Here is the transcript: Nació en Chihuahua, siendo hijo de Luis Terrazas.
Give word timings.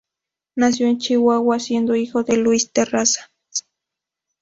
Nació 0.55 0.87
en 0.87 0.97
Chihuahua, 0.97 1.59
siendo 1.59 1.93
hijo 1.95 2.23
de 2.23 2.35
Luis 2.37 2.71
Terrazas. 2.71 3.29